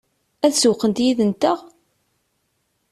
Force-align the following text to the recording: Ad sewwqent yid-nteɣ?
Ad 0.45 0.53
sewwqent 0.55 1.03
yid-nteɣ? 1.05 1.57